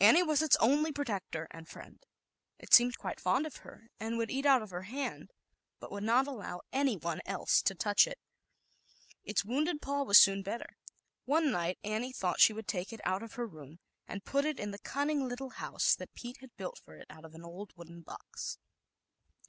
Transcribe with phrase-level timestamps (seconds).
[0.00, 1.98] Annie was its only protector and friend.
[2.60, 5.32] It seemed quite fond of her, and would eat out of her hand,
[5.80, 8.20] but would not allow one else to touch it.
[9.24, 10.76] Its wounded paw was soon better,
[11.28, 13.22] ight Annie thought she would take 43 / ZAUBERLINDA, THE WISE WITCH.
[13.24, 16.14] it out of her room and put it in the cun ning; little house that
[16.14, 18.58] Pete had built fo o it out of an old wooden box.